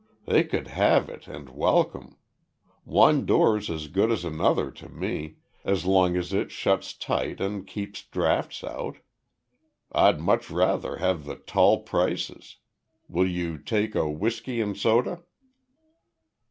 "They 0.25 0.43
could 0.43 0.65
have 0.69 1.09
it 1.09 1.27
and 1.27 1.47
welcome. 1.47 2.17
One 2.85 3.23
door's 3.23 3.69
as 3.69 3.87
good 3.87 4.11
as 4.11 4.25
another 4.25 4.71
to 4.71 4.89
me, 4.89 5.35
as 5.63 5.85
long 5.85 6.17
as 6.17 6.33
it 6.33 6.49
shuts 6.49 6.95
tight 6.97 7.39
and 7.39 7.67
keeps 7.67 8.01
draughts 8.01 8.63
out. 8.63 8.97
I'd 9.91 10.19
much 10.19 10.49
rather 10.49 10.95
have 10.95 11.25
the 11.25 11.35
`tall 11.35 11.85
prices.' 11.85 12.57
Will 13.07 13.27
you 13.29 13.59
take 13.59 13.93
a 13.93 14.09
whisky 14.09 14.59
and 14.59 14.75
soda?" 14.75 15.21